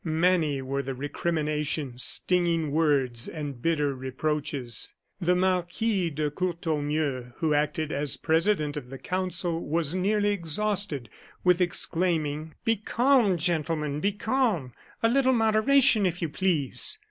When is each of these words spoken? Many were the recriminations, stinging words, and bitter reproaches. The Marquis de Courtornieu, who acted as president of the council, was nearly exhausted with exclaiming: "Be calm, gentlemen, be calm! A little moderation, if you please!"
Many 0.03 0.63
were 0.63 0.81
the 0.81 0.95
recriminations, 0.95 2.01
stinging 2.03 2.71
words, 2.71 3.27
and 3.29 3.61
bitter 3.61 3.93
reproaches. 3.93 4.91
The 5.19 5.35
Marquis 5.35 6.09
de 6.09 6.31
Courtornieu, 6.31 7.33
who 7.37 7.53
acted 7.53 7.91
as 7.91 8.17
president 8.17 8.75
of 8.75 8.89
the 8.89 8.97
council, 8.97 9.63
was 9.63 9.93
nearly 9.93 10.29
exhausted 10.29 11.07
with 11.43 11.61
exclaiming: 11.61 12.55
"Be 12.65 12.77
calm, 12.77 13.37
gentlemen, 13.37 13.99
be 13.99 14.13
calm! 14.13 14.73
A 15.03 15.07
little 15.07 15.33
moderation, 15.33 16.07
if 16.07 16.19
you 16.19 16.29
please!" 16.29 16.97